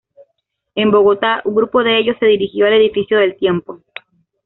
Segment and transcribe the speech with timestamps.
[0.73, 3.81] En Bogotá, un grupo de ellos se dirigió al edificio de El Tiempo.